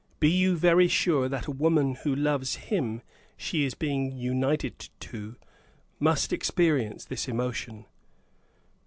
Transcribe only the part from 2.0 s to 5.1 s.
loves him she is being united